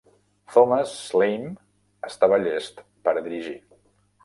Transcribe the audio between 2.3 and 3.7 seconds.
llest per a dirigir.